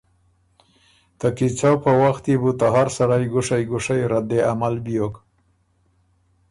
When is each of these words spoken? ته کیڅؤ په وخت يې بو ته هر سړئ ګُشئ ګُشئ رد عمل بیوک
ته 1.19 1.27
کیڅؤ 1.37 1.75
په 1.83 1.91
وخت 2.01 2.23
يې 2.31 2.35
بو 2.41 2.51
ته 2.59 2.67
هر 2.75 2.87
سړئ 2.97 3.23
ګُشئ 3.33 3.63
ګُشئ 3.71 4.01
رد 4.13 4.29
عمل 4.51 4.75
بیوک 4.85 5.15